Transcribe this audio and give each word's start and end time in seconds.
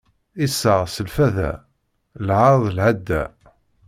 Iseɣ 0.45 0.81
s 0.93 0.95
leḥfaḍa, 1.05 1.51
lɛaṛ 2.27 2.53
d 2.63 2.67
lɛadda. 2.77 3.23